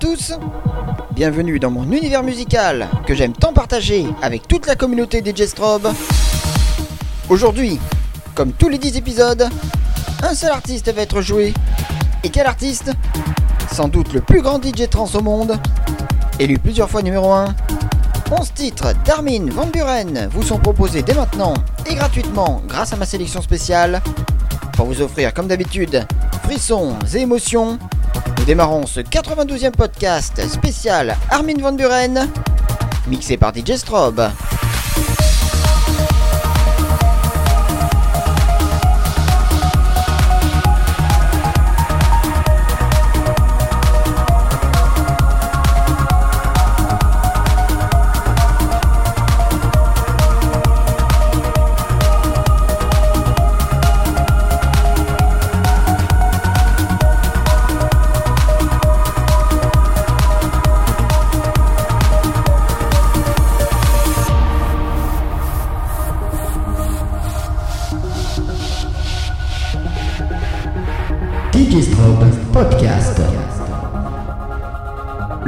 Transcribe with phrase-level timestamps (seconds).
[0.00, 0.32] Tous
[1.12, 5.88] Bienvenue dans mon univers musical que j'aime tant partager avec toute la communauté DJ Strobe.
[7.28, 7.78] Aujourd'hui,
[8.34, 9.46] comme tous les 10 épisodes,
[10.22, 11.52] un seul artiste va être joué.
[12.24, 12.92] Et quel artiste?
[13.70, 15.58] Sans doute le plus grand DJ trans au monde,
[16.38, 17.54] élu plusieurs fois numéro 1.
[18.30, 21.52] 11 titres d'Armin Van Buren vous sont proposés dès maintenant
[21.86, 24.00] et gratuitement grâce à ma sélection spéciale
[24.72, 26.06] pour vous offrir comme d'habitude
[26.44, 27.78] frissons et émotions
[28.40, 32.26] nous démarrons ce 92e podcast spécial Armin Van Buren,
[33.06, 34.30] mixé par DJ Strobe.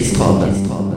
[0.00, 0.95] Officiel de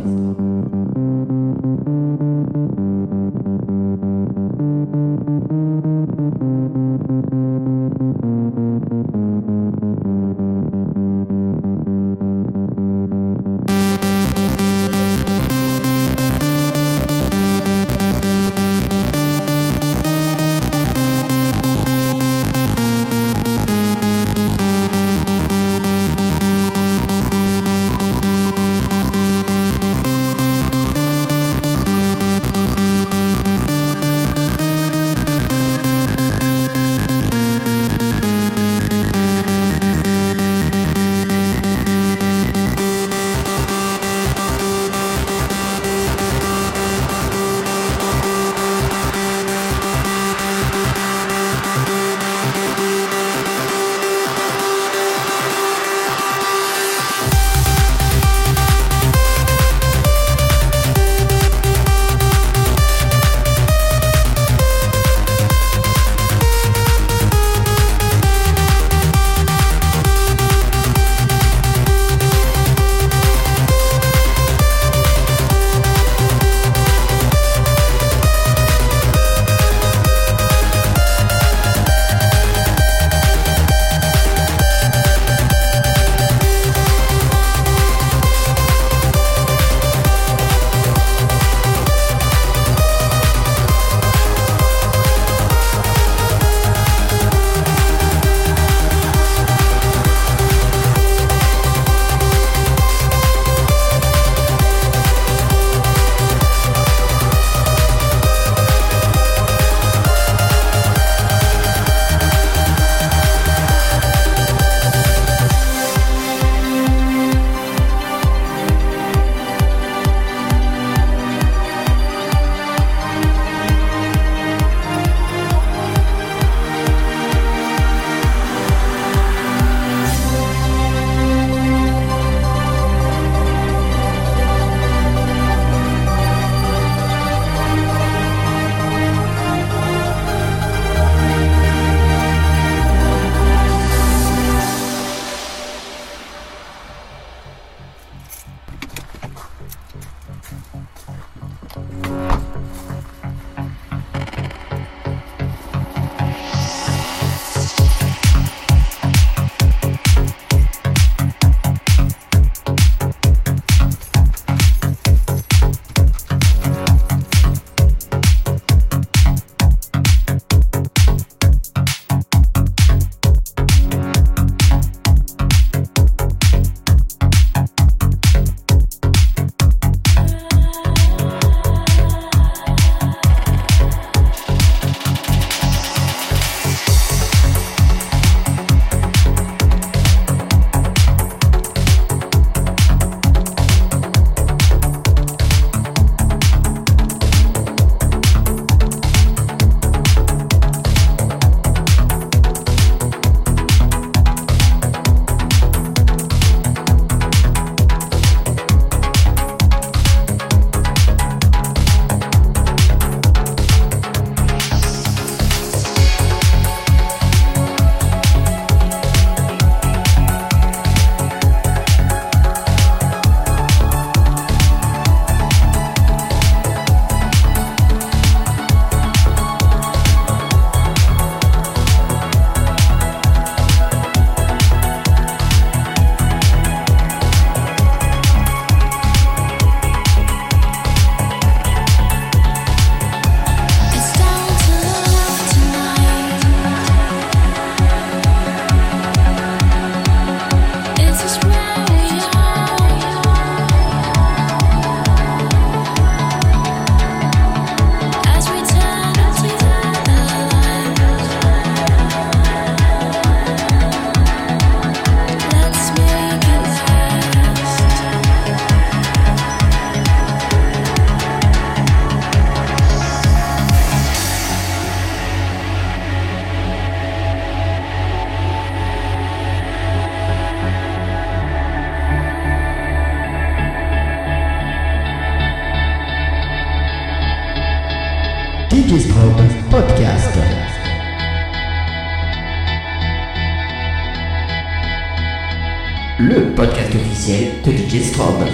[297.99, 298.48] officiel de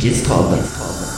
[0.00, 1.09] officiel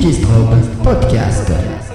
[0.00, 1.89] DJ Strobe Podcast.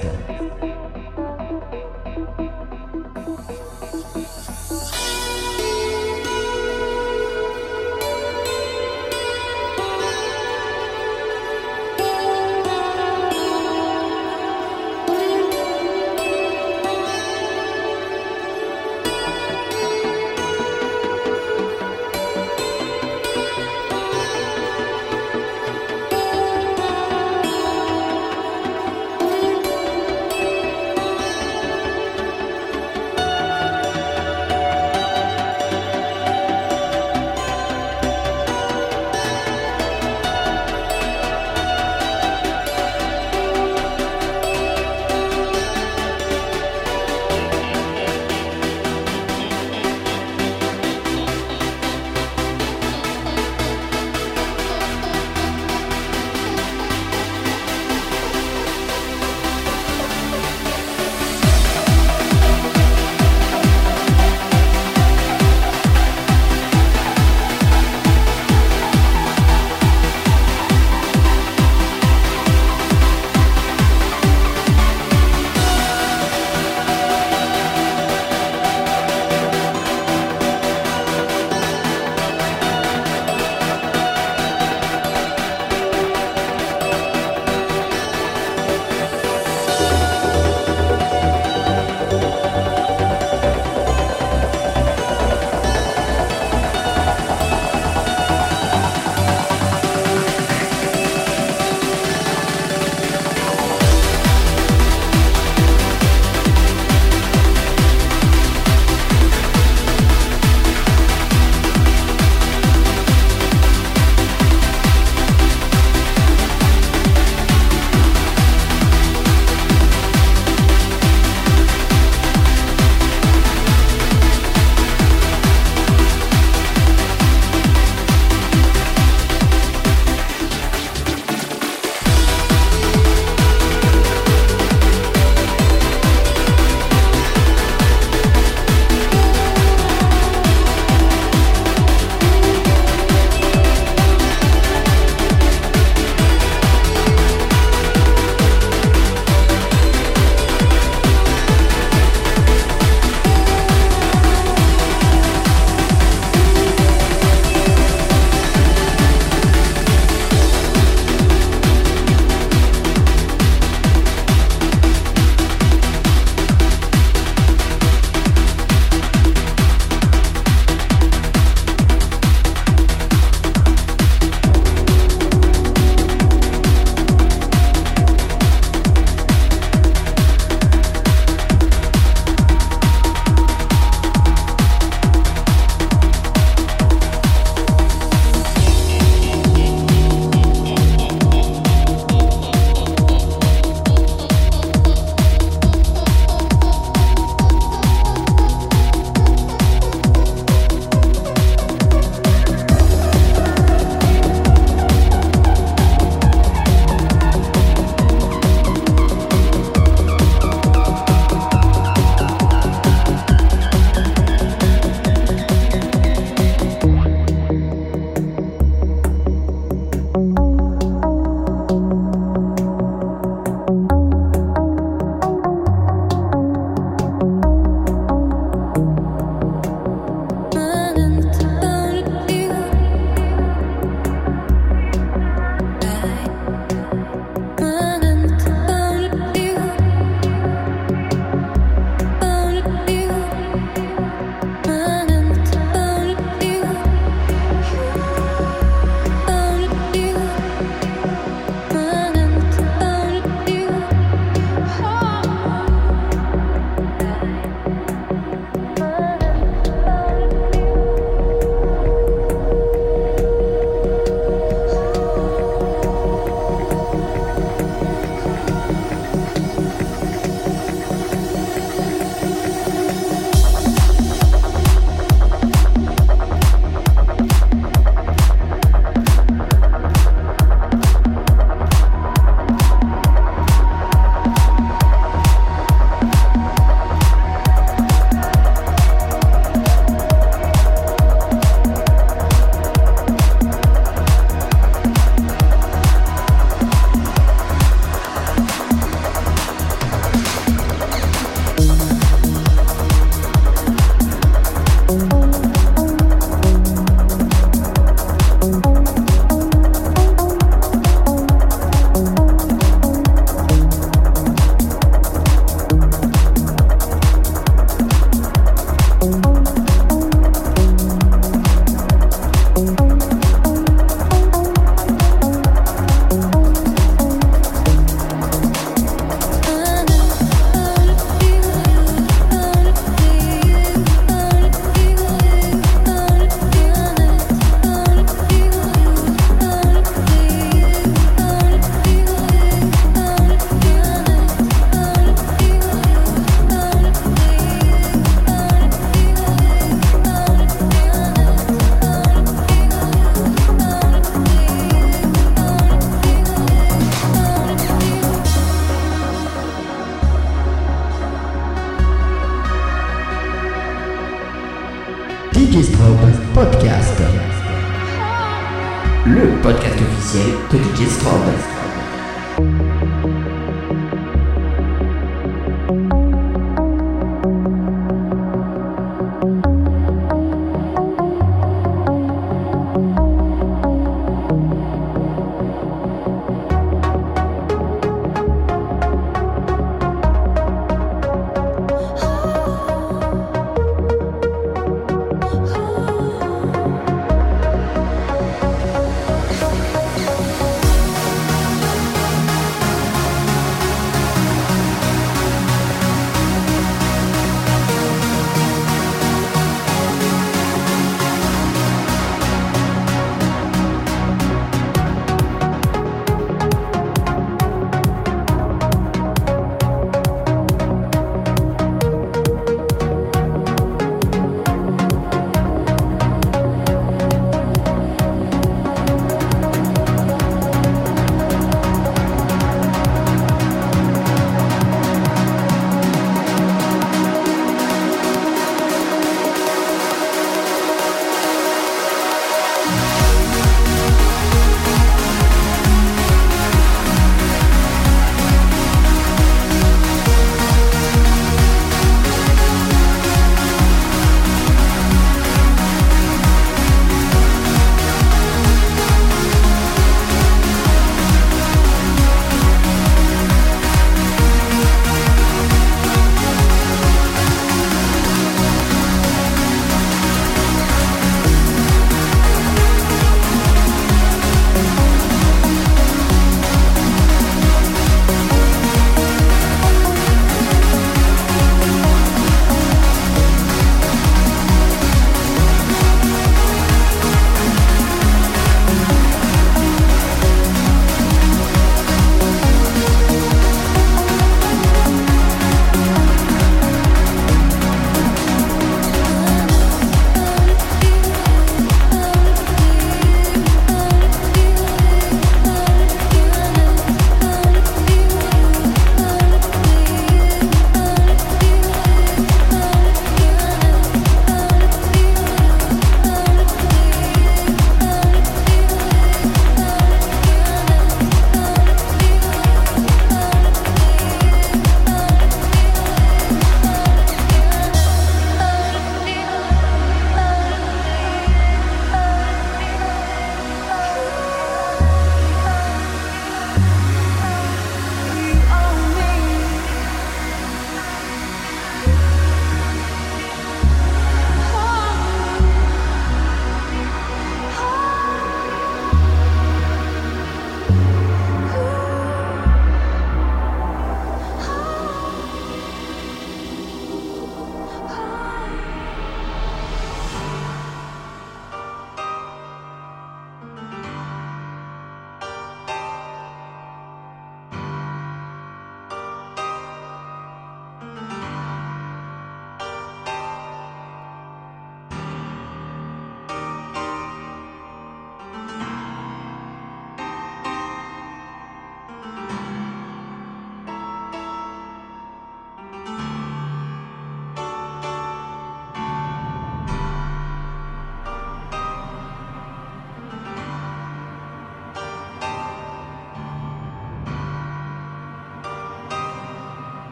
[370.76, 371.55] Officiel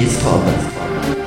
[0.00, 1.17] officiel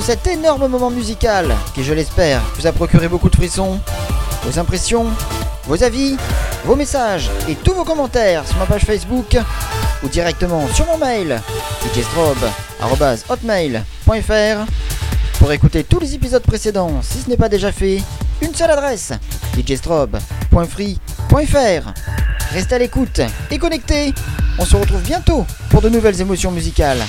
[0.00, 3.78] cet énorme moment musical qui, je l'espère, vous a procuré beaucoup de frissons,
[4.44, 5.06] vos impressions,
[5.64, 6.16] vos avis,
[6.64, 9.36] vos messages et tous vos commentaires sur ma page Facebook
[10.02, 11.40] ou directement sur mon mail
[11.94, 14.66] djstrobe.hotmail.fr
[15.38, 18.00] Pour écouter tous les épisodes précédents, si ce n'est pas déjà fait,
[18.42, 19.12] une seule adresse
[19.56, 21.92] djstrobe.free.fr
[22.52, 23.20] Restez à l'écoute
[23.50, 24.14] et connectés
[24.58, 27.02] On se retrouve bientôt pour de nouvelles émotions musicales.